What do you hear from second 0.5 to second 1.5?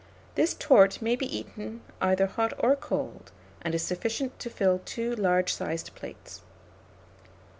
tourte may be